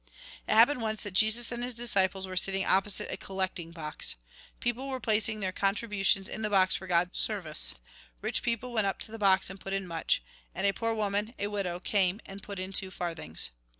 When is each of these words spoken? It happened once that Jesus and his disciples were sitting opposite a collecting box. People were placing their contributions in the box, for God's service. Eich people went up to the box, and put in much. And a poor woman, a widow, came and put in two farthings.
It 0.47 0.53
happened 0.53 0.81
once 0.81 1.03
that 1.03 1.11
Jesus 1.13 1.51
and 1.51 1.61
his 1.63 1.75
disciples 1.75 2.25
were 2.25 2.35
sitting 2.35 2.65
opposite 2.65 3.11
a 3.11 3.17
collecting 3.17 3.69
box. 3.69 4.15
People 4.59 4.89
were 4.89 4.99
placing 4.99 5.41
their 5.41 5.51
contributions 5.51 6.27
in 6.27 6.41
the 6.41 6.49
box, 6.49 6.75
for 6.75 6.87
God's 6.87 7.19
service. 7.19 7.75
Eich 8.23 8.41
people 8.41 8.73
went 8.73 8.87
up 8.87 8.97
to 9.01 9.11
the 9.11 9.19
box, 9.19 9.51
and 9.51 9.61
put 9.61 9.73
in 9.73 9.85
much. 9.85 10.23
And 10.55 10.65
a 10.65 10.73
poor 10.73 10.95
woman, 10.95 11.35
a 11.37 11.45
widow, 11.49 11.79
came 11.79 12.19
and 12.25 12.41
put 12.41 12.57
in 12.57 12.73
two 12.73 12.89
farthings. 12.89 13.51